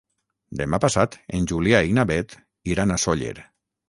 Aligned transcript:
Demà 0.61 0.77
passat 0.85 1.17
en 1.39 1.45
Julià 1.51 1.81
i 1.89 1.93
na 1.97 2.05
Beth 2.13 2.33
iran 2.73 2.95
a 2.95 2.99
Sóller. 3.05 3.35